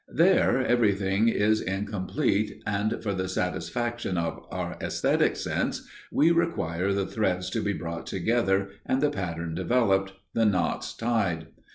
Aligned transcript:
There 0.15 0.65
everything 0.65 1.27
is 1.27 1.61
incomplete 1.61 2.63
and, 2.65 3.03
for 3.03 3.13
the 3.13 3.29
satisfaction 3.29 4.17
of 4.17 4.39
our 4.49 4.75
æsthetic 4.79 5.37
sense, 5.37 5.87
we 6.11 6.31
require 6.31 6.91
the 6.91 7.05
threads 7.05 7.51
to 7.51 7.61
be 7.61 7.73
brought 7.73 8.07
together, 8.07 8.71
and 8.83 8.99
the 8.99 9.11
pattern 9.11 9.53
developed, 9.53 10.13
the 10.33 10.45
knots 10.47 10.95
tied. 10.97 11.49